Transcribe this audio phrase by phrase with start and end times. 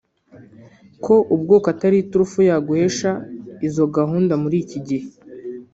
[1.03, 3.11] ko ubwoko atari iturufu yaguhesha
[3.67, 5.07] izo gahunda muri iki gihe